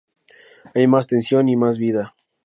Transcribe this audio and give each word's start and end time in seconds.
Hay 0.73 0.87
más 0.87 1.05
tensión 1.05 1.47
y 1.47 1.55
más 1.55 1.77
vida. 1.77 2.15